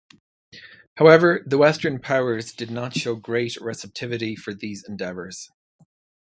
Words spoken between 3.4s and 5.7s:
receptivity for these endeavours.